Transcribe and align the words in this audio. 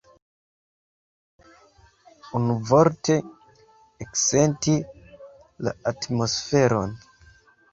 Unuvorte, 2.39 3.17
eksenti 4.07 4.75
la 5.67 5.75
atmosferon. 5.93 6.99